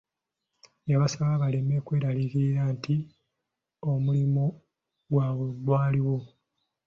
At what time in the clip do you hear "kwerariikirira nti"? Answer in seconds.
1.85-2.95